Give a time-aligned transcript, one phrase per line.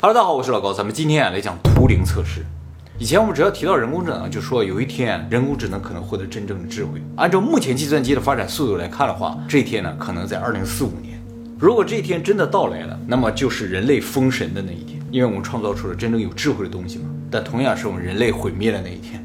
[0.00, 2.46] Hello，大家好，我是老高，咱们今天啊来讲图灵测试。
[3.00, 7.02] 以前我们只要提到人工智能，就说有一天人工智能可能获得真正的智慧。
[7.16, 11.20] 按照目前计算机的发展速度来看的话，这一天呢可能在二零四五年。
[11.58, 17.06] 如果这一天真的到来了，那么就是人类封神的那一天，因为我们创造出了真正有智慧的东西嘛。
[17.28, 19.20] 但同样是我们人类毁灭的那一天，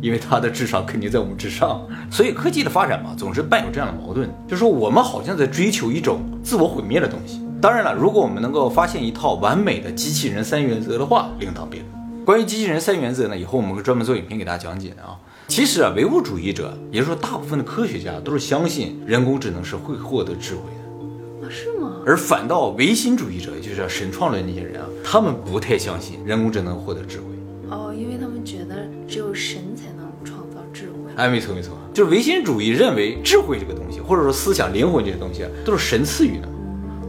[0.00, 1.86] 因为它的智商肯定在我们之上。
[2.10, 7.43] 所以科技的发展嘛，总是伴有这样的矛盾，就是说我们好像在追求一种自我毁灭的东西。
[7.64, 12.22] 当然了，如果我们能够发现一套完美的机器人三原则的话，另当别论。
[12.22, 15.16] 关于机器人三原则呢，以后我们会专门做影片给大家讲解的啊。
[15.48, 21.48] 其实啊，唯物主义者，也就是说大部分的科学家都是相信人工智能是会获得智慧的啊？
[21.48, 22.02] 是吗？
[22.04, 27.24] 而反倒唯心主义者，也就是神创论那些人啊，他们不太相信人工智能获得智慧。
[27.70, 31.10] 哦，因为他们觉得只有神才能创造智慧。
[31.16, 36.48] 哎，没错没错，就是唯心主义认为智慧这个东西，或者说思想、灵魂这些东西，都是神赐予的。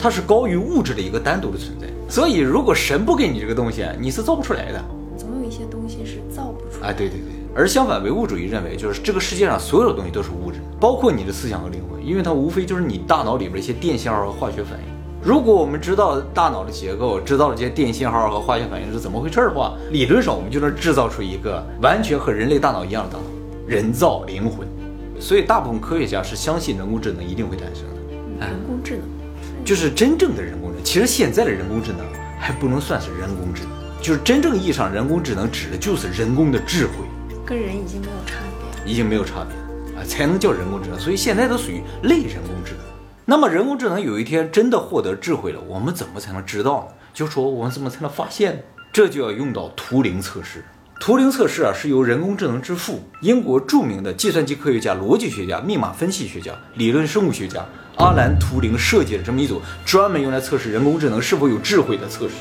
[0.06, 4.80] 它是高于物质的一个单独的存在，所以如果神不给你这个东西，你是造不出来的。
[5.18, 6.90] 总有一些东西是造不出来。
[6.90, 7.32] 哎，对对对。
[7.56, 14.86] 而相反，唯物主义认为，就是这个世界上所有的东西都是物质，包括你的思想和灵魂，因为它无非就是你大脑里边一些电信号和化学反应。
[15.24, 23.26] 如果我们知道大脑的结构，知道了这些电信号和化学反应是怎么回事的话，理论上我们就能制造出一个完全和人类大脑一样的大脑，
[23.66, 24.68] 人造灵魂。
[25.20, 28.46] 所以，大部分科学家是相信人工智能一定会诞生的。
[28.46, 29.15] 人工智能。
[29.66, 32.06] 就是真正的人工智能，其实现在的人工智能
[32.40, 36.94] 还不能算是人工智能，就是真正意义上人工智能指的就是人工的智慧，
[37.44, 41.00] 跟人已经没有差别，已经没有差别啊，才能叫人工智能。
[41.00, 42.82] 所以现在都属于类人工智能。
[43.26, 46.94] 那么人工智能有一天真的获得智慧了，我们怎么才能知道呢？
[47.12, 48.64] 就说我们怎么才能发现？
[48.94, 50.64] 这就要用到图灵测试。
[51.00, 57.64] 图灵测试啊，是由人工智能之父、英国著名的计算机科学家、逻辑学家、密码分析学家、理论生物学家。
[57.98, 62.36] 阿兰·图灵设计的这么一组专门用来测试人工智能是否有智慧的测试。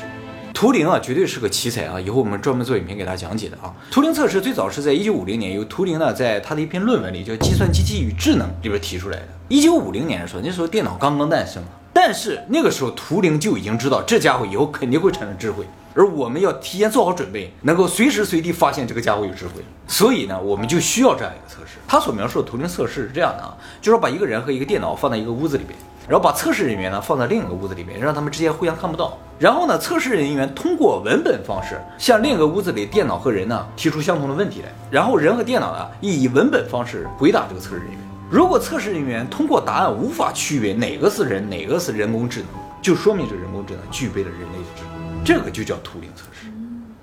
[0.53, 1.99] 图灵啊，绝对是个奇才啊！
[1.99, 3.73] 以后我们专门做影片给大家讲解的啊。
[3.91, 9.27] 图灵测试最早是在1950年由图灵呢，在他的一篇论文里叫《计算机器与智能》里边提出来的。
[9.49, 11.61] 1950年的时候，那时候电脑刚刚诞生，
[12.07, 15.65] 但是那个时候图灵就已经知道这家伙以后肯定会产生智慧。
[15.95, 19.53] 而我们要提前做好准备，能够随时随地发现这个家伙有智慧。
[19.87, 21.79] 所以呢，我们就需要这样一个测试。
[21.87, 25.75] 他所描述的图灵测试是这样的啊，就是把一个人和一个电脑放在一个屋子里边，
[26.07, 29.17] 然后把测试人员呢放在另一个屋子里边，让他们之间互相看不到。
[29.39, 37.97] 然后呢，测试人员通过文本方式向另一个屋子里电脑和人呢提出相同的问题来，然后人和电脑呢以文本方式回答这个测试人员。
[38.29, 42.49] 如果测试人员通过答案无法区别哪个是人，哪个是人工智能，
[42.81, 45.23] 就说明这人工智能具备了人类的智能。
[45.23, 46.47] 这个就叫图灵测试。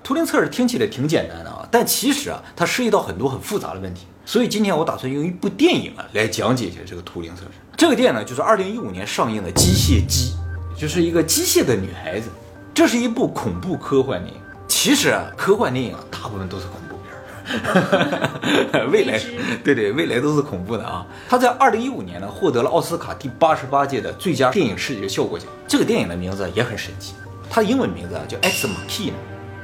[0.03, 4.07] 图灵测试听起来挺简单的啊，但其实啊，它涉及到很多很复杂的问题。
[4.25, 7.53] 所以今天我打算用一部电影啊来讲解一下这个图灵测试。
[7.77, 10.33] 这个电影呢，就是二零一五年上映的《机械姬》，
[10.81, 12.29] 就是一个机械的女孩子。
[12.75, 14.41] 这是一部恐怖科幻电影。
[14.67, 16.92] 其实啊，科幻电影啊，大部分都是恐怖。
[18.91, 19.21] 未来，
[19.65, 21.07] 对对，未来都是恐怖的啊。
[21.29, 25.49] 他在二零一五年呢，获得了奥斯卡第八十八届的最佳电影视觉效果奖。
[25.67, 27.15] 这个电影的名字也很神奇。
[27.51, 29.13] 它的英文名字啊叫 Ex Machina，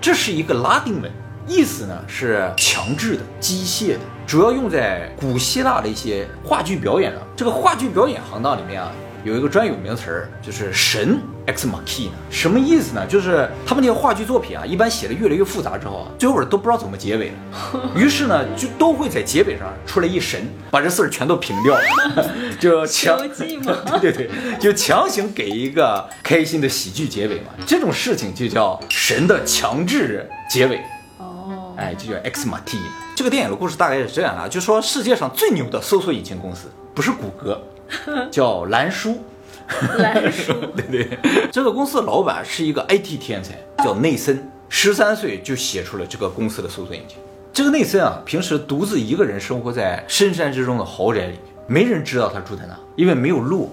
[0.00, 1.10] 这是一个拉丁文，
[1.46, 7.22] 意思呢是强制的、机械的，主要用在古希腊的一些话剧表演上。
[7.36, 8.90] 这个话剧表演行当里面啊。
[9.28, 13.06] 有一个专有名词儿，就是神 ex machina，什么意思呢？
[13.06, 17.92] 就是他们那个话剧作品啊，一般写的越来越复杂之后啊，最后都不知道怎么结尾了。
[17.94, 21.78] 于是呢，就都会在结尾上出来一神，把这事儿全都平掉，
[22.58, 23.18] 就强
[24.00, 27.48] 对对对，就强行给一个开心的喜剧结尾嘛。
[27.66, 30.80] 这种事情就叫神的强制结尾。
[31.18, 32.88] 哦，哎，就叫 ex machina。
[33.14, 37.60] 这个电影的故事大概是这样啊，就说世界上最牛的搜索引擎公司不是谷歌。
[38.30, 39.18] 叫蓝叔，
[39.98, 41.18] 蓝叔， 对对，
[41.50, 47.18] 这个公司的老板是一个 IT 天才，叫内森，十三岁就写出了这个公司的搜索引擎。
[47.52, 53.70] 这个内森啊，平时独自一个人生活在深山之中的豪宅里面，没人知道他住在哪，因为没有路，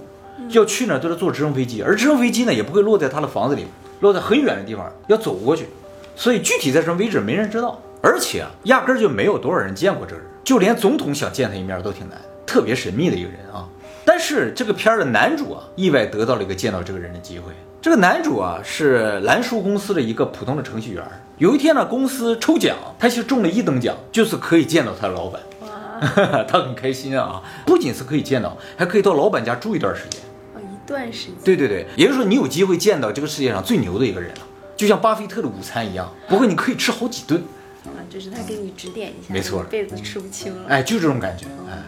[0.50, 3.68] 要去哪都是坐直升飞机，而直升飞机呢也不会落在他的房子里，
[4.00, 5.68] 落在很远的地方，要走过去，
[6.16, 13.68] 所以具体在什么位置没人知道，而且啊，压根儿就没有多少人见过这个人，就连总统想见他一面都挺难，特别神秘的一个人啊。
[14.06, 17.52] 但是这个片儿的男主啊，意外得到了一个见到这个人的机会。
[17.82, 21.04] 这个男主啊，是蓝叔公司的一个普通的程序员。
[21.38, 25.42] 有一天呢，公司抽奖，他其实中了一等奖，就是可以见到他的老板。
[25.62, 27.44] 哇， 他很开心啊！
[27.66, 30.22] 不仅是可以见到，还可以到老板家住一段时间。
[30.56, 31.36] 哦，一段时间。
[31.44, 34.42] 对对对，也就是说你有机会见到这个世界上最牛的一个人了，
[34.76, 36.12] 就像巴菲特的午餐一样。
[36.28, 37.44] 不过你可以吃好几顿。
[37.86, 39.32] 啊，就是他给你指点一下。
[39.32, 40.70] 没错，一辈子吃不清了。
[40.70, 41.46] 哎，就这种感觉。
[41.70, 41.84] 哎。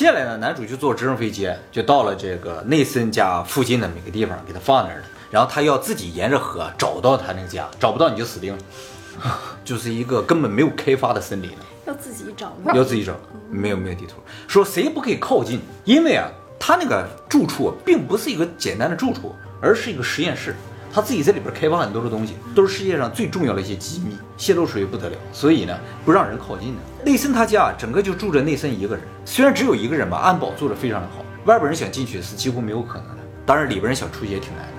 [0.00, 5.04] 接下来呢，男主就坐直升飞机，就到了这个内森家附近的每个地方，给他放那儿了。
[5.30, 11.50] 然后他要自己沿着河找到他那个家，找不到你就死定了， 就是一个根本没有开发的森林，
[11.84, 13.12] 要自己找，要自己找，
[13.50, 14.14] 没有没有地图，
[14.48, 20.56] 说谁也不可以靠近，因为啊，他那个住处并不是一个简单的住处，而是一个实验室。
[20.92, 26.80] 他自己在里边开发很多的东西，都是世界上最重要的一些机密，泄露出去不得了，所以呢，不让人靠近的。
[27.04, 34.72] 内森他家整个就住着内森一个人，虽然只有一个人吧，安保做的非常的好，外边人想进去是几乎没有可能的，当然里边人想出去也挺难的。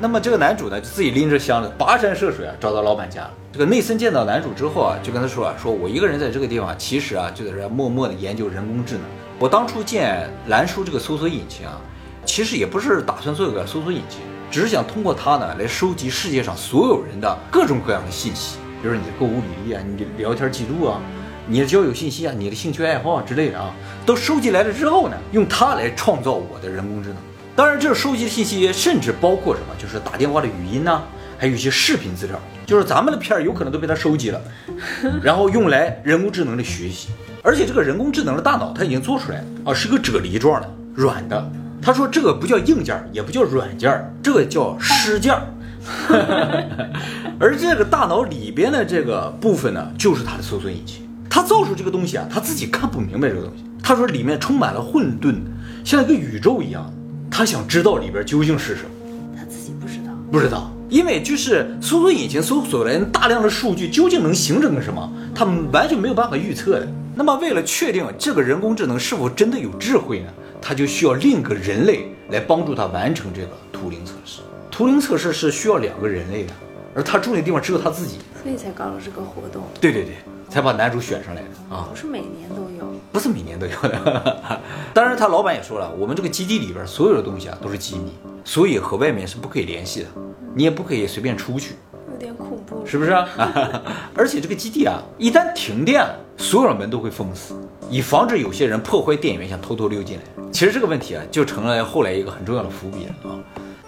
[0.00, 3.28] 那么这个男主呢，就自己拎着箱子跋山涉水啊，找到老板家。
[3.52, 9.02] 这个内森见到男主之后啊，就跟他说啊，说我一个人在这个地方，其实啊就在这默默的研究人工智能。
[9.38, 11.80] 我当初建蓝叔这个搜索引擎啊，
[12.24, 14.20] 其实也不是打算做一个搜索引擎。
[14.50, 21.00] 只是想通过它呢来收集世界上所有人的各种各样的信息，比如说你的购物履历啊、你的聊天记录啊、
[21.46, 23.72] 你的交友信息啊、你的兴趣爱好啊之类的啊，
[24.06, 27.18] 都收集来了之后呢，用它来创造我的人工智能。
[27.54, 31.02] 当然，这收集的信息甚至包括什么，就是打电话的语音呐，
[31.36, 34.40] 还有一些视频资料，就是咱们的片儿有可能都被它收集了，
[35.22, 37.08] 然后用来人工智能的学习。
[37.42, 41.50] 而且这个人工智能的大脑它已经做出来了啊，是个啫喱状的，软的。
[41.80, 45.34] 他说：“这个不叫硬件，也不叫软件，这个叫湿件。
[47.40, 51.08] 而这个大脑里边的这个部分呢，就是他的搜索引擎。
[51.30, 53.64] 他造出这个东西啊，他自己看不明白这个东西。
[53.82, 55.36] 他说里面充满了混沌，
[55.84, 56.92] 像一个宇宙一样。
[57.30, 58.90] 他想知道里边究竟是什么。
[59.36, 66.88] 他自己不知道，不知道，因为就是搜索引擎搜索来大量的数据，究竟能形成个什么，他们完全没有办法预测的。
[67.14, 70.26] 那么为了确定这个人工智能是否真的有智慧呢？”
[70.60, 74.40] 他就需要另一个人类来帮助他完成这个图灵测试。
[74.70, 76.52] 图灵测试是需要两个人类的，
[76.94, 79.62] 而他住那地方只有他自己，所以才搞了这个活动。
[79.80, 80.14] 对对对，
[80.48, 81.88] 才把男主选上来的啊。
[81.90, 84.60] 不是每年都有，不是每年都有的。
[84.94, 88.12] 当然，他老板也说了，我们这个基地里边所有的东西啊都是机密，
[88.44, 90.06] 所以和外面是不可以联系的，
[90.54, 91.74] 你也不可以随便出去。
[92.12, 93.28] 有点恐怖，是不是啊？
[94.14, 97.54] 而且这个基地啊，一旦停电了，所有的门都会封死，
[97.90, 100.22] 以防止有些人破坏电源想偷偷溜进来。
[100.52, 103.36] 其实这个问题啊，就成了后来一个很重要的伏笔啊。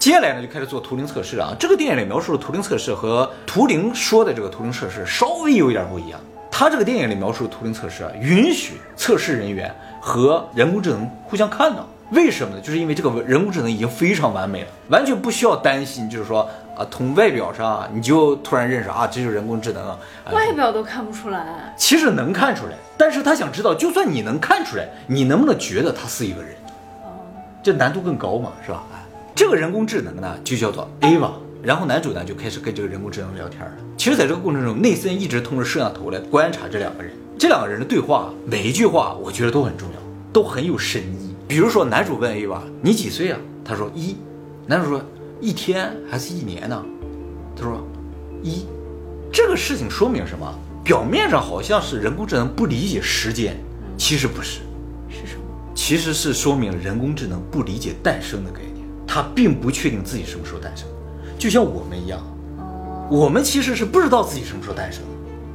[0.00, 1.54] 接下来呢，就开始做图灵测试啊。
[1.58, 6.18] 这个电影里描述的图灵测试和图灵说的这个图灵测试稍微有一点不一样。
[6.50, 11.88] 他这个电影里描述的图灵测试啊，允许测试人员和人工智能互相看到。
[12.10, 12.60] 为什么呢？
[12.60, 19.98] 就是因为这个人工智能已经非常完美了，完全不需要担心，就是说啊，从外表上啊你就突然认识啊，这就是人工智能啊。
[20.32, 26.52] 外表都看不出来，其实能看出来，但是他想知道，就算你能看出来，你能不能觉得他是一个人？
[27.04, 27.14] 哦，
[27.62, 28.82] 这难度更高嘛，是吧？
[28.92, 28.98] 哎，
[29.34, 31.30] 这个人工智能呢，就叫做 Ava。
[31.62, 33.72] 然后男主呢就开始跟这个人工智能聊天了。
[33.94, 40.00] 其实，在这个过程中，内森一直通过摄像头来观察这两个人，这两个人的对话，每一句话我觉得都很重要，
[40.32, 41.29] 都很有深意。
[41.50, 44.16] 比如说，男主问 A 吧：“你几岁啊？”他说：“一。”
[44.68, 45.02] 男主说
[45.42, 46.80] ：“一天还是一年呢？”
[47.58, 47.84] 他说
[48.40, 48.66] ：“一。”
[49.32, 50.46] 这个事情说明什么？
[50.84, 53.56] 表面上好像是人工智能不理解时间，
[53.98, 54.60] 其实不是。
[55.08, 55.42] 是什么？
[55.74, 60.86] 其实是说明人工智能不理解诞生的概念，它并不确定自己什么时候诞生，
[61.36, 62.20] 就像我们一样。
[62.58, 63.08] 哦。
[63.10, 65.08] 我们其实是不知道自己什么时候诞生的，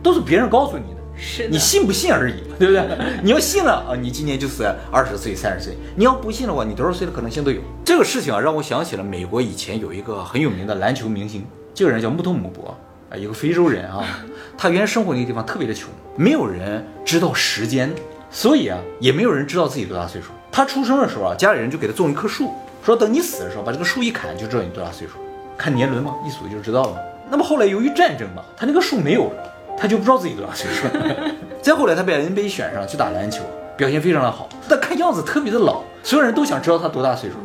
[0.03, 0.99] 都是别人告诉你的。
[1.17, 2.83] 是你信不信而已，对不对？
[3.23, 7.61] 你要信了啊，你今年就是二十岁、三十岁；你要不信的话，你多少岁的可能性都有。
[7.83, 12.75] 这个事情啊，让我想起了美国以前有一个很有名的篮球明星，这个人叫穆托姆博
[13.09, 14.03] 啊，一个非洲人啊。
[14.57, 17.93] 他原来生活那个地方特别的穷，没有人知道时间，
[18.29, 20.27] 所以啊，也没有人知道自己多大岁数。
[20.51, 25.13] 他出生的时候啊，家里人就给他种一棵树，说等你死的时候，把这个树一砍，就知道你多大岁数，
[25.57, 26.97] 看年轮嘛，一数就知道了。
[27.29, 29.51] 那么后来由于战争嘛，他那个树没有了。
[29.77, 30.87] 他就不知道自己多大岁数。
[31.61, 33.43] 再后来，他被 NBA 选上去打篮球，
[33.75, 37.35] 表现非常的好，但看样子特别的老，所有人都想知道他多大岁数，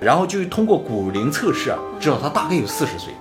[0.00, 3.12] 然后就通过骨龄测试啊，知道他大概有四十岁。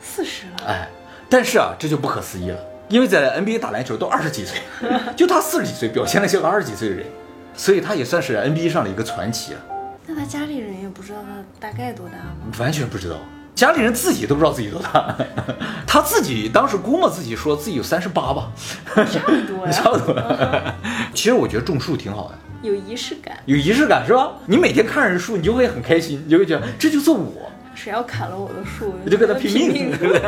[0.00, 0.66] 四十了？
[0.66, 0.88] 哎，
[1.28, 2.58] 但是啊，这就不可思议了，
[2.88, 4.58] 因为在 NBA 打篮球都二十几岁，
[5.16, 7.06] 就他四十几岁，表现的像个二十几岁的人，
[7.54, 9.60] 所以他也算是 NBA 上的一个传奇了。
[10.06, 12.52] 那他家里人也不知道他大概多大吗？
[12.58, 13.16] 完全不知道。
[13.54, 15.14] 家里人自己都不知道自己多大，
[15.86, 18.50] 他自己当时估摸自己说自己有三十八吧，
[18.94, 20.14] 差不多呀， 差不多。
[21.14, 24.32] 其实我觉得种树挺好的，有仪式感，有仪式感是吧？
[24.46, 27.32] 你每天看着树，你就会很开心，你就会觉得这就是我。
[27.76, 30.22] 谁要砍了我的树，我就跟他拼命，对不对？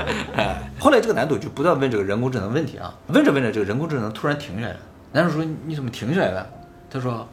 [0.79, 4.81] 后来这个男主就不断问这个人工智能问题啊，问着问着，这个人工智能突然停下来了。
[5.13, 6.47] 男主说：“你怎么停下来了？”
[6.91, 7.29] 他说：“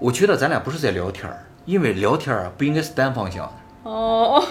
[0.00, 3.52] 我觉得咱俩不是在聊天儿，因为聊天儿啊不应该是单方向的。”
[3.90, 4.42] 哦。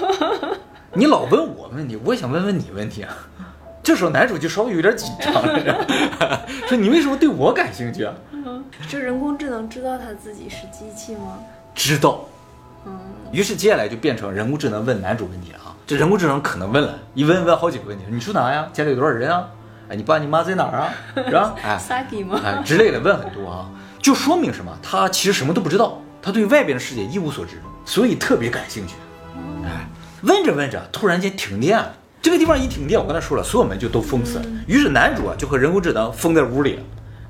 [0.94, 3.14] 你老问我问题，我也想问问你问题啊。
[3.82, 5.88] 这时候男主就稍微有点紧张了，
[6.68, 8.14] 说你为什么对我感兴趣啊？
[8.90, 11.40] 这人工智能知道他自己是机器吗？
[11.74, 12.26] 知道。
[12.86, 13.00] 嗯。
[13.32, 15.74] 于是接下来就变成人工智能问男主问题啊。
[15.88, 18.68] 这人工智能可能问了，一问问好几个问题，你住哪呀？
[18.74, 19.48] 家里有多少人啊？
[19.90, 20.94] 哎，你爸你妈在哪儿啊？
[21.16, 21.56] 是吧？
[21.64, 22.40] 哎，撒给吗？
[22.44, 23.70] 哎之类的问很多啊，
[24.00, 24.78] 就说明什么？
[24.84, 28.94] 他其实什么都不知道，他对外边的世界一无所知，所以特别感兴趣。
[29.66, 29.88] 哎，
[30.22, 31.94] 问着问着，突然间停电了。
[32.22, 34.46] 这个地方一停电，我刚才说了，所有门就都封死了。
[34.68, 36.84] 于是男主啊就和人工智能封在屋里了。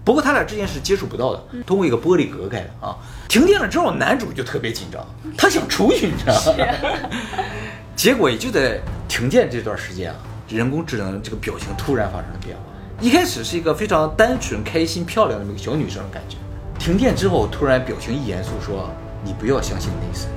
[0.04, 2.98] 不过他俩之间是接触不到的，通过一个玻璃隔开的啊。
[3.30, 5.06] 停电了之后，男主就特别紧张，
[5.38, 6.66] 他想出去，你知道吗？
[7.96, 10.18] 结果也就在停电这段时间啊，
[10.50, 12.64] 人工智能这个表情突然发生了变化。
[13.00, 16.36] 一开始是一个非常单纯、开心、漂亮的那个小女生的感觉，
[16.78, 18.90] 停电之后突然表情一严肃说
[19.24, 20.30] ：“你不要相信内森。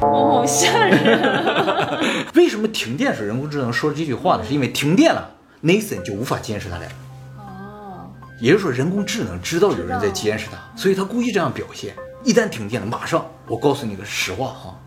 [0.00, 2.00] 哦，好吓人啊！”
[2.34, 4.44] 为什么停电时人工智能说这句话呢？
[4.46, 5.30] 是因为停电了
[5.62, 6.88] ，，Nathan 就无法监视他俩。
[7.38, 11.94] 哦，也就是说，人工智能知道有人在监视他，所以他故意这样表现。
[12.22, 14.78] 一旦停电了，马上我告诉你个实话哈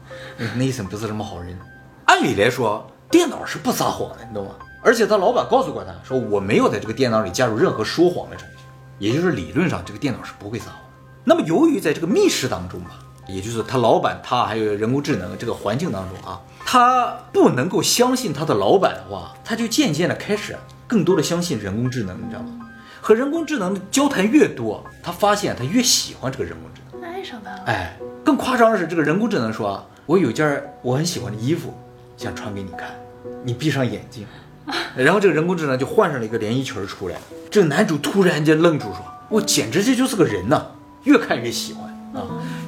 [0.57, 1.57] ，，Nathan 不是什么好人。
[2.05, 4.51] 按理来说，电脑是不撒谎的，你懂吗？
[4.83, 8.65] 而且他老板告诉过他说，我没有在这个电脑里加入任何说谎的程序，
[8.99, 10.75] 也就是理论上这个电脑是不会撒谎。
[11.23, 12.91] 那么由于在这个密室当中吧，
[13.27, 22.59] 也就是他老板他还有人工智能这个环境当中啊，他不能够相信他的老板的话，他就渐渐的开始更多的相信人工智能，你知道吗？
[23.01, 27.03] 和人工智能交谈越多，他发现他越喜欢这个人工智能。
[27.03, 27.63] 爱上他了。
[27.65, 31.73] 哎，更夸张的是，这个人工智能说：“我有件我很喜欢的衣服，
[32.15, 32.95] 想穿给你看，
[33.43, 34.25] 你闭上眼睛。
[34.95, 37.17] ”然后这个人工智能就换上了一个连衣裙出来。
[37.51, 40.67] 这个男主突然间愣住，说：“我简直这就是个人呐！”
[41.03, 41.92] 越看越喜欢啊。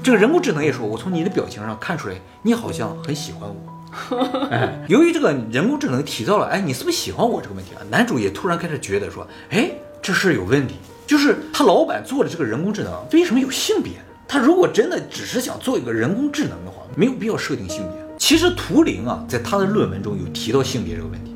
[0.06, 4.38] 这个人工智能也说：“我从你的表情上看出来，你好像很喜欢我。
[4.54, 7.82] ”哎，由于这个人工智能提到了，哎，你是不是喜欢我这个问题啊？
[7.90, 9.72] 男主也突然开始觉得说，哎，
[10.04, 10.76] 这事儿有问题，
[11.08, 14.04] 就是他老板做的这个人工智能为什么有性别呢？
[14.28, 18.16] 他如果真的只是想做一个人工智能的话，没有必要设定性别。
[18.20, 21.36] 其实图灵啊，在他的论文中有提到性别这个问题，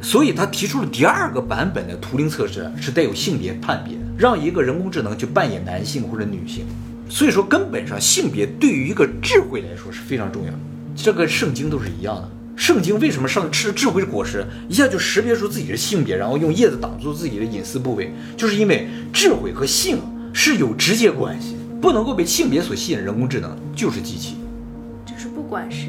[0.00, 6.64] 所以他提出了第二个版本的图灵测试是带有性别判别的，让一个人工智能去扮演男性或者女性。
[7.08, 10.58] 所以说，根本上性别对于一个智慧来说是非常重要的。
[10.96, 12.30] 这跟圣经都是一样的。
[12.56, 19.98] 圣经为什么上吃智慧果实，一下就识别出自己的性别，然后用叶子挡住自己的隐私部位，就是因为智慧和性
[20.32, 24.36] 是有直接关系，不能够被性别所吸引的人工智能就是机器，
[25.04, 25.88] 就是不管是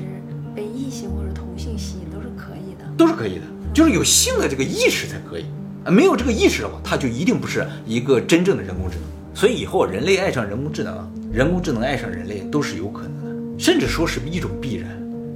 [0.53, 2.85] 被异性或者同性吸引都是可以的。
[2.97, 3.43] 都是可以的，
[3.73, 5.45] 就是有性的这个意识才可以，
[5.85, 9.16] 啊，没有这个意识的话，它就一定不是一个真正的人工智能。
[9.37, 14.89] 所以以后人类爱上人工智能，人工智能爱上人类都是有可能的，甚至说是一种必然。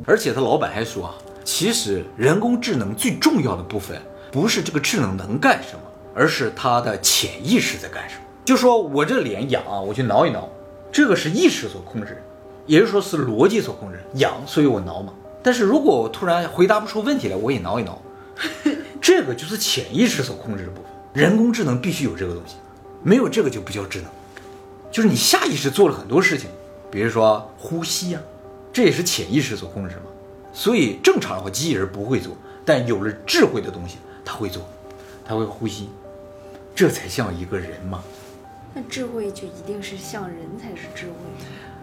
[0.08, 5.82] 而且他老板还说啊，其实人工智能最重要的部分不是这个智能能干什么，
[6.16, 8.22] 而是它的潜意识在干什么。
[8.44, 10.50] 就说我这脸痒啊，我去挠一挠，
[10.92, 12.20] 这个是意识所控制，
[12.66, 15.14] 也就是说是逻辑所控制，痒，所以我挠嘛。
[15.44, 18.02] 但是如果我突然回答不出问题来，我也挠一挠，
[19.00, 20.86] 这个就是潜意识所控制的部分。
[21.14, 22.56] 人工智能必须有这个东西，
[23.04, 24.10] 没有这个就不叫智能。
[24.92, 26.50] 就是你下意识做了很多事情，
[26.92, 28.22] 比如说呼吸啊，
[28.74, 30.04] 这也是潜意识所控制嘛。
[30.54, 34.68] 所以正常的话，机器人不会做，但有了智慧的东西，它会做，
[35.26, 35.90] 它会呼吸，
[36.76, 38.04] 这才像一个人嘛。
[38.74, 41.14] 那智慧就一定是像人才是智慧。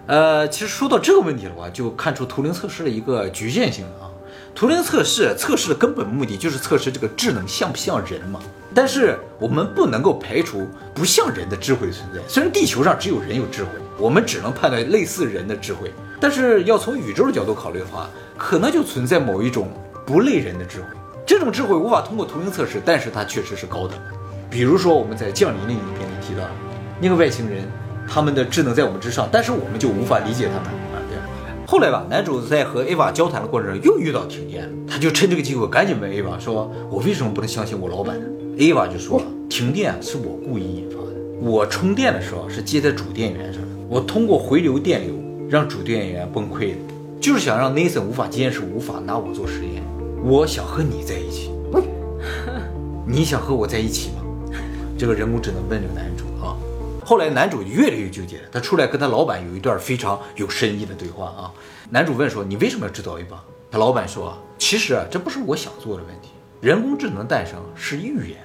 [0.07, 4.11] 呃，其实说到这个问题的话，就看出图灵测试的一个局限性了啊。
[4.55, 8.41] 图灵测试测试的根本目的就是测试这个智能像不像人嘛。
[8.75, 12.21] 但是我们不能够排除不像人的智慧存在。
[12.29, 19.69] 虽然地球上只有人有智慧，我们只能判断类似人的智慧，但是要从宇宙的角度考虑的话，可能就存在某一种
[20.07, 20.87] 不类人的智慧。
[21.27, 24.05] 这种智慧无法通过图灵测试，但是它确实是高等的。
[24.51, 26.43] 比如说我们在降临那影片里提到
[27.01, 27.65] 那个外星人，
[28.09, 30.97] 他们的智能在我们之上，但是我们就无法理解他们啊。
[31.09, 31.19] 对。
[31.67, 38.27] 后来吧，男主在和 A 娃交谈的过程中又遇到停电，他就趁这个机会赶紧问 A 娃说：“我为什么不能相信我老板呢
[38.59, 45.15] ？”A 娃就说：“停电是我故意引发的，我充电的时候是接在主电源上的，我通过回流电流
[45.49, 46.79] 让主电源崩溃的，
[47.21, 49.83] 就是想让 Nathan 无法监视，无法拿我做实验。
[50.25, 51.53] 我想和你在一起，
[53.07, 54.25] 你想和我在一起吗？”
[54.99, 56.57] 这个人工智能问这个男主啊。
[57.05, 61.55] 后来男主越来越纠结了，他出来跟他老板有一段非常有深意的对话啊。
[61.91, 66.31] 男主问说：“你为什么要制造 A 八？”他老板说：“其实啊，这不是我想做的问题。
[66.61, 68.37] 人工智能诞生是，预言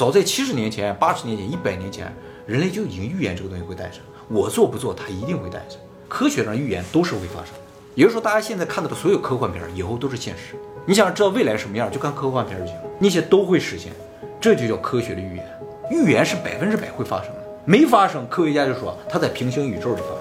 [0.00, 2.10] 早在七十年前、八十年前、一百年前，
[2.46, 4.00] 人类就已经预言这个东西会诞生。
[4.28, 5.78] 我做不做，它一定会诞生。
[6.08, 7.52] 科学上预言都是会发生。
[7.94, 10.54] 也就是说，大家现在看到的所有科幻片，以后都是现实。
[10.86, 13.92] 你想知道未来什么样，就看科幻片就行了，那些都会实现。
[14.40, 15.46] 这就叫科学的预言。
[15.90, 20.19] 预言是百分之百会发生的，没发生，科学家就说它在平行宇宙里发生。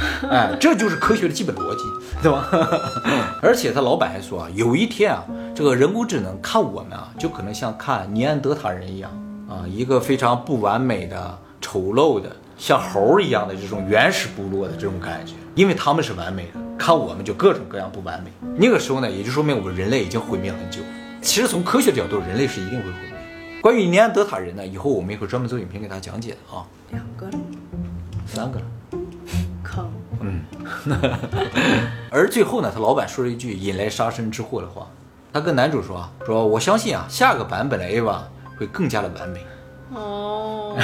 [0.30, 1.82] 哎，这就是科学的基本逻辑，
[2.22, 2.48] 对吧？
[3.42, 9.10] 而且他老板还说啊，有一天啊，这个人工智能看我们啊，就可能像看尼安德塔人一样
[9.48, 18.30] 啊，一个非常不完美的、丑陋的，像猴儿一样的这种原始部落的这种感觉，因为他们是完美的，看我们就各种各样不完美。
[18.56, 20.80] 那个时候呢，也就说明我们人类已经毁灭很久。
[21.22, 23.60] 其实从科学角度，人类是一定会毁灭。
[23.60, 26.64] 关于尼安德塔人呢，以后我们也会专门做影片给大家讲解的啊。
[26.90, 27.32] 两个了，
[28.26, 28.64] 三个了。
[30.20, 30.44] 坑。
[30.86, 31.00] 嗯，
[32.10, 34.86] 而最后呢，他老板说了一句引来杀身之祸的话，
[35.32, 38.18] 他跟男主说啊，说我相信啊，下个版本的 Ava
[38.58, 39.44] 会更加的完美。
[39.92, 40.76] 哦，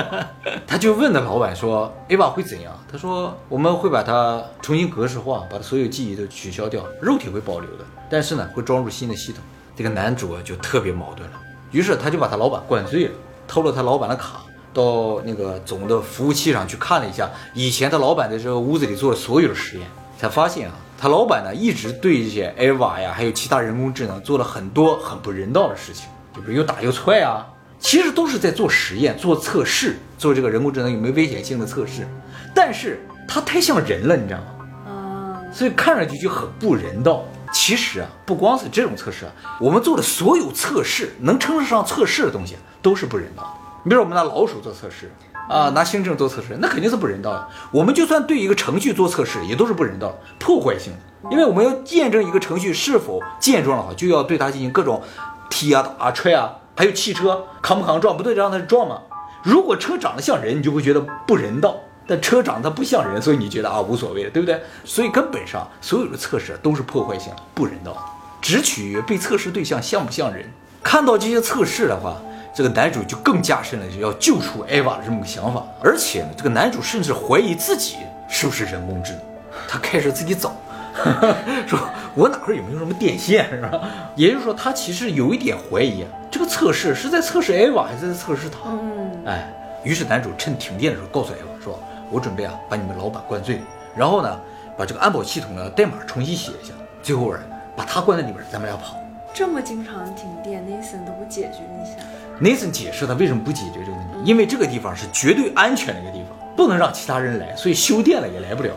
[0.64, 2.72] 他就问那老板说，Ava 会怎样？
[2.90, 9.42] 他说我们会把它重新格式化，把它所有记忆都取消掉，肉体会保留的，但是呢，会装入新的系统。
[9.74, 11.40] 这个男主啊就特别矛盾了，
[11.72, 13.12] 于是他就把他老板灌醉了，
[13.48, 14.42] 偷了他老板的卡。
[14.74, 19.86] 到那个总的服务器上去看了一下，以前他老板在这个屋子里做的所有的实验，
[20.18, 27.46] 才发现啊，他老板呢一直对这些 AVA 呀，还有其他人工智能做了很多很不人道的事情，就比如又打又踹啊，
[27.78, 32.06] 其实都是在做实验、做测试、做这个人工智能有没有危险性的测试。
[32.54, 34.92] 但是他太像人了，你知道吗？
[34.92, 37.24] 啊，所以看上去就很不人道。
[37.52, 43.63] 其实啊，不光是这种测试啊，我们做的所有测试能称得上测试的东西都是不人道的。
[43.84, 45.12] 你比如我们拿老鼠做测试
[45.46, 47.48] 啊，拿新政做测试，那肯定是不人道的。
[47.70, 51.30] 我们就算对一个程序做测试，也都是不人道、破坏性的。
[51.30, 55.02] 因为我们要验证一个程序是否健壮的话，就要对它进行各种
[55.50, 59.02] 踢啊、打啊、踹啊，还有汽车扛不扛撞，不对，让它撞嘛？
[59.42, 61.72] 如果车长得像人，你就会觉得不人道；
[62.06, 64.58] 但车长得不像人，所以你觉得啊无所谓，对不对？
[64.82, 67.94] 所以根本上所有的测试都是破坏性、不人道，
[68.40, 70.50] 只取决被测试对象像不像人。
[70.82, 72.16] 看到这些测试的话。
[72.54, 77.96] 这个男主就更加深了，就要救出艾娃的这么个想法，而且呢，这个男主甚至怀疑自己
[78.28, 79.20] 是不是人工智能，
[79.66, 80.54] 他开始自己找，
[81.66, 81.76] 说
[82.14, 83.80] 我哪块有没有什么电线，是吧？
[84.14, 88.70] 也就是说，他其实有一点怀疑啊，这个测试是在测试艾娃，还是在测试他？
[88.70, 91.76] 嗯，哎，于是男主趁停电的时候告诉艾娃说，
[92.08, 93.60] 我准备啊把你们老板灌醉，
[93.96, 94.40] 然后呢
[94.78, 97.40] 把这个安保系统的代码重新写一下，最后啊
[97.74, 98.96] 把他关在里边，咱们俩跑。
[99.34, 101.98] 这么经常停电，，Nathan 都不解决一下。
[102.40, 108.70] ？Nathan 解释他为什么不解决这个问题，因为这个地方是绝对安全的一个地方，不能让其他人来，所以修电了也来不了。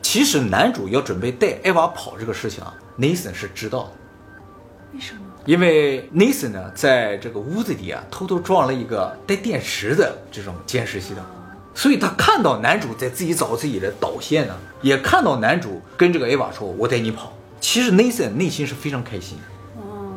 [0.00, 3.90] 其实男主要准备带艾娃跑这个事情啊，，Nathan 是知道的。
[4.94, 5.20] 为什么？
[5.44, 11.22] 因为 Nathan 呢，在这个屋子里啊，偷偷装了一个带电池的这种监视系统，
[11.74, 19.44] 所以他看到男主在自己找自己的导线呢，也看到男主跟这个艾娃说：“我带你跑。”其实 Nathan 内心是非常开心的。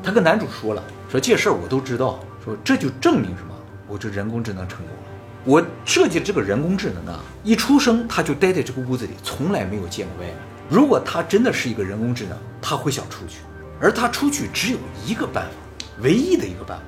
[0.06, 2.20] 他跟男主说了，说这事儿我都知道。
[2.44, 3.56] 说这就证明什么？
[3.88, 5.02] 我这人工智能成功了。
[5.44, 10.36] 我设计这个人工智能啊，一出生他就待在这个屋子里，从来没有见过外面。
[10.70, 13.40] 如果他真的是一个人工智能，他会想出去，
[13.82, 16.84] 而他出去只有一个办法，唯一的一个办法，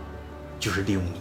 [0.60, 1.20] 就是利用你。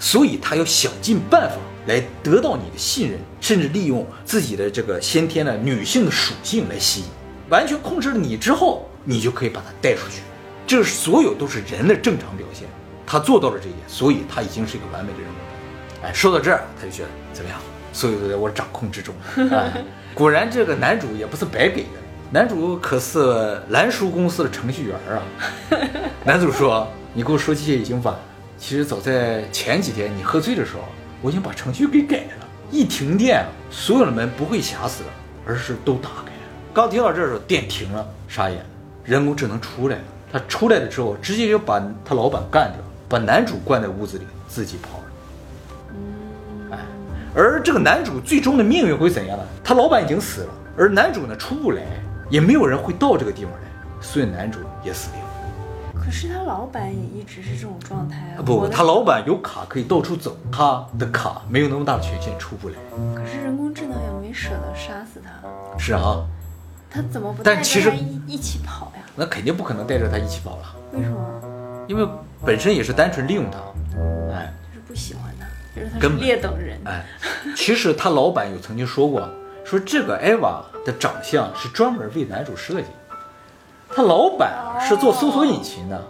[0.00, 1.56] 所以他要想尽办法
[1.86, 7.06] 来得到你的信任，甚至利用自己的这个先天的女性的属性来吸引，
[7.50, 10.22] 完全控制了你之后，你就可以把他带出去。
[10.66, 12.66] 这所有都是人的正常表现。
[13.06, 16.04] 他做到了这一点，所以他已经是一个完美的人物。
[16.04, 17.58] 哎，说到这儿，他就觉得怎么样？
[17.92, 19.14] 所有都在我掌控之中。
[19.52, 22.00] 哎，果然这个男主也不是白给的，
[22.32, 25.22] 男主可是蓝叔公司的程序员啊。
[26.26, 28.20] 男主说：“你给我说这些已经晚了。
[28.58, 30.80] 其实早在前几天你喝醉的时候，
[31.22, 32.46] 我已经把程序给改了。
[32.72, 35.10] 一停电，所有的门不会卡死了，
[35.46, 36.40] 而是都打开了。
[36.74, 38.66] 刚听到这儿的时候，电停了，傻眼，
[39.04, 40.02] 人工智能出来了。
[40.36, 45.04] 他出来了之后，直接就把他老板干掉。”把男主关在屋子里，自己跑了。
[46.72, 46.78] 哎，
[47.36, 49.44] 而这个男主最终的命运会怎样呢？
[49.62, 51.82] 他老板已经死了，而男主呢出不来，
[52.28, 53.60] 也没有人会到这个地方来，
[54.00, 55.18] 所以男主也死了。
[55.94, 58.42] 可是他老板也一直是这种状态啊！
[58.44, 62.74] 不不，他老板有卡可以到处走，他的卡没有那么大的权限，出不来。
[63.14, 65.30] 可是人工智能也没舍得杀死他。
[65.78, 66.26] 是啊。
[66.90, 69.02] 他怎么不带着他一一起跑呀？
[69.16, 70.62] 那肯定不可能带着他一起跑了。
[70.92, 71.18] 为什么？
[71.88, 72.06] 因为。
[72.44, 73.58] 本身也是单纯利用他，
[74.30, 77.04] 哎，就是不喜欢他，就是他是劣等人，哎，
[77.56, 79.26] 其实他老板有曾经说过，
[79.64, 82.86] 说这个艾娃的长相是专门为男主设计，
[83.88, 84.54] 他老板
[84.86, 86.00] 是做搜索引擎的，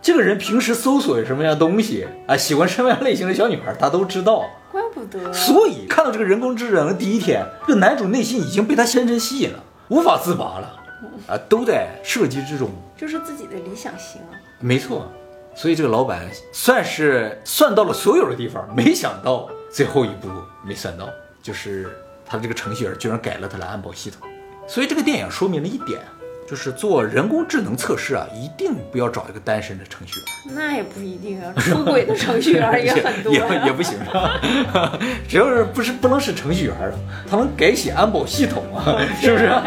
[0.00, 10.80] 这个人平时搜索什么样东西啊，喜欢什么样类型的小女孩，他都知道，怪不得，所以看到这个人工智能的第一天，这个男主内心已经被他深深吸引了，无法自拔了，
[11.26, 15.10] 啊，都在设计之中，就是自己的理想型啊，没错。
[15.54, 20.28] 所以这个老板算是算到了所有的地方，没想到最后一步
[20.64, 21.08] 没算到，
[21.42, 21.88] 就是
[22.26, 24.28] 他这个程序员居然改了他的安保系统。
[24.68, 26.00] 所以这个电影说明了一点，
[26.46, 30.54] 就是做人工智能测试啊，一定不要找一个单身的程序员。
[30.54, 33.98] 那也不一定啊，出轨的程序员也很多也呀、也不行？
[35.28, 36.92] 只要是不是不能是程序员啊，
[37.28, 39.46] 他能改写安保系统啊，是不是？
[39.46, 39.62] 啊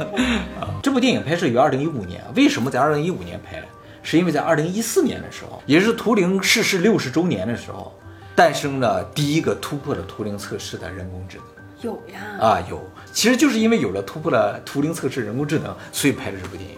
[0.82, 3.62] 这部电影拍摄于二零一五年，为什么在二零一五年拍？
[4.02, 7.96] 是因为在二零一四年的时候，也是图灵逝世六十周年的时候，
[8.34, 11.46] 诞生了第一个突破了图灵测试的人工智能。
[11.82, 12.80] 有呀，啊，有，
[13.12, 16.76] 其实就是因为有了突破了图灵测试人工智能，所以拍了这部电影。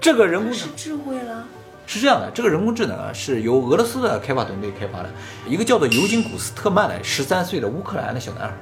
[0.00, 1.44] 这个人工智是智慧了。
[1.86, 5.10] 是这样的，这个人工智能啊是由俄罗斯的开发团队开发的，
[5.46, 8.54] 一个叫做尤金古斯特曼的十三岁的乌克兰的小男孩。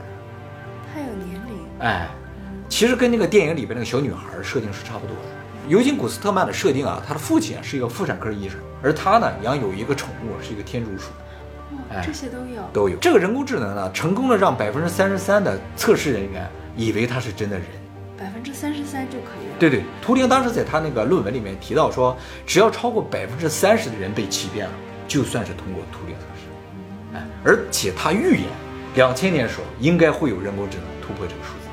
[0.92, 2.08] 他有年龄，哎，
[2.68, 5.22] 其实跟那个电影里边那个小女孩设定是差不多的。
[5.68, 11.10] 尤金古斯特曼的设定啊，他的父亲啊是一个妇产科医生，而他呢养有一个宠物是一个天竺鼠。
[12.04, 12.62] 这些都有。
[12.72, 12.96] 都有。
[12.96, 17.66] 这个人工智能呢，成功的让百分之三十三的测试人员以为他是真的人。
[18.16, 19.56] 百分之三十三就可以了。
[19.58, 24.72] 对对，图灵当时在他那个论文里面提到说，只要超过百分之三十的人被欺骗了，
[25.08, 27.16] 就算是通过图灵测试。
[27.16, 28.44] 哎，而且他预言，
[28.94, 31.68] 两千年的时候应该会有人工智能突破这个数字。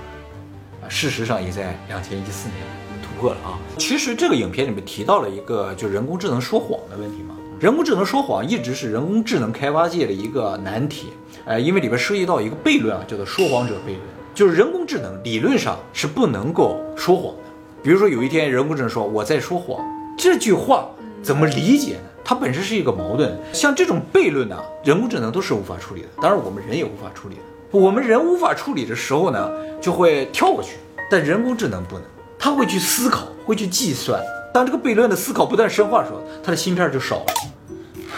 [0.81, 2.59] 啊，事实上也在两千一四年
[3.03, 3.59] 突破了啊。
[3.77, 7.35] 其实这个影片里面提到了一个，就人工智能说谎的问题嘛。
[7.59, 11.07] 人工智能说谎一直是人工智能开发界的一个难题，
[11.43, 13.99] 呃，因为里边涉及到一个悖论啊，叫做说谎者悖论，
[14.35, 17.41] 就是人工智能理论上是不能够说谎的。
[17.81, 19.83] 比如说有一天人工智能说我在说谎，
[20.15, 20.87] 这句话
[21.23, 22.01] 怎么理解呢？
[22.23, 27.41] 它本身是一个矛盾，像这种悖论呢，人工智能都是无法处理的，当然我们人也无法处理的。
[27.71, 29.49] 我们人无法处理的时候呢，
[29.81, 30.75] 就会跳过去，
[31.09, 32.03] 但人工智能不能，
[32.37, 34.21] 它会去思考，会去计算。
[34.57, 37.23] 当这个悖论的思考不断深化的时候，它的芯片就少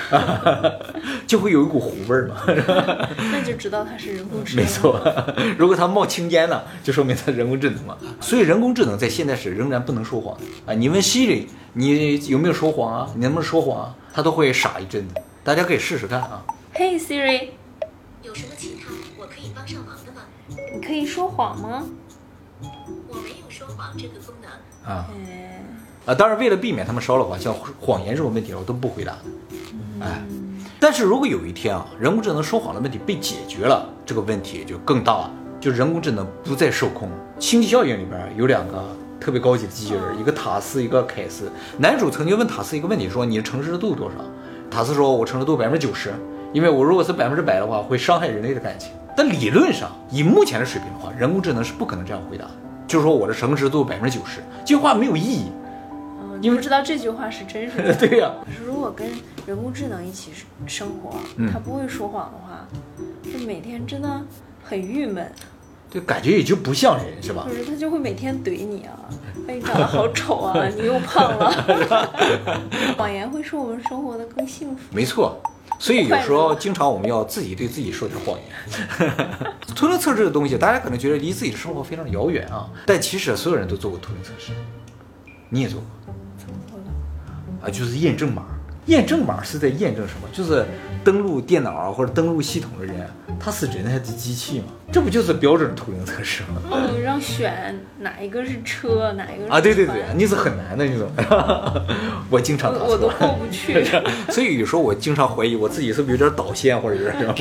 [0.10, 0.80] 了，
[1.28, 2.38] 就会有一股糊味儿嘛。
[3.18, 4.64] 那就知道它是人工智能。
[4.64, 4.72] 没。
[4.72, 5.02] 错，
[5.58, 7.98] 如果它冒青烟了，就说明它人工智能了。
[8.22, 10.74] 所以人工智能在现在是仍然不能说谎的啊！
[10.74, 13.10] 你问 Siri，你有没有说谎啊？
[13.16, 13.96] 你能不能说谎啊？
[14.14, 15.16] 他都会傻一阵子。
[15.44, 16.42] 大家可以试试看啊。
[16.72, 17.50] 嘿、Siri，
[18.24, 20.22] 有什么其他我可以帮上忙的吗？
[20.74, 21.84] 你可以说谎吗？
[23.10, 24.50] 我没有说谎这个功能。
[24.90, 25.62] 啊哎，
[26.10, 26.16] 啊！
[26.16, 29.20] 当然，为了避免他们烧了谎，像谎言这种问题，我都不回答的。
[30.02, 30.20] 哎，
[30.80, 37.08] 但是如果有一天啊，人工智能说谎的问题被解决了，这个问题就更大了，就人工智能不再受控。
[37.38, 38.84] 星际效应里边有两个
[39.20, 41.52] 特别高级的机器人，一个塔斯，一个凯斯。
[41.78, 44.16] 男主曾经问塔斯一个问题，说你的诚实度多少？
[44.72, 46.12] 塔斯说，我诚实度百分之九十，
[46.54, 48.90] 因为我如果是百分之百的话，会伤害人类的感情。
[49.16, 52.46] 但理论上，以目前的水平的话，人工智能是不可能这样回答，
[52.88, 55.52] 就是说我的诚实度百分之九十，这话没有意义。
[56.40, 57.94] 你们知道这句话是真实的。
[57.96, 59.08] 对呀、可是如果跟
[59.46, 60.32] 人工智能一起
[60.66, 62.68] 生活，嗯它不会说谎的话，
[63.24, 64.22] 就每天真的
[64.64, 65.32] 很郁闷。
[65.92, 67.56] 就感觉也就不像人，是吧就？
[67.56, 68.94] 是他就会每天怼你啊，
[69.48, 71.50] 哎，你长得好丑啊，你又胖了。
[72.96, 74.82] 谎言会使我们生活的更幸福。
[74.92, 75.42] 没错，
[75.80, 79.12] 所以有时候经常我们要自己对自己说点谎言。
[79.76, 84.52] 图灵测试的东西，大家可能觉得离自己的生活非常遥远啊，但其实所有人都做过图灵测试，
[85.50, 86.14] 你也做过？
[87.62, 88.44] 啊，就是验证码。
[88.86, 90.28] 验证码是在验证什么？
[90.34, 90.66] 就是
[91.04, 93.08] 登录电脑啊或者登录系统的人，
[93.40, 94.66] 他是人还是机器嘛？
[94.92, 96.62] 这不就是标准的图灵测试吗？
[96.72, 101.08] 嗯， 让选哪一个是车，哪一个是啊，对对对船，你是很难的那种，
[102.32, 102.74] 我经常。
[102.74, 103.86] 我我都过不去。
[104.32, 107.34] 所以有时候我经常怀疑我自己是不是有点导线或者有点什么。